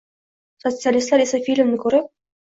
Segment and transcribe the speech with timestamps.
[0.63, 2.09] Sotsialistlar esa filmni ko‘rib